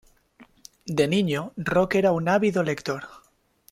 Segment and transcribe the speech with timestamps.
[0.87, 3.03] De niño, Rock era un ávido lector.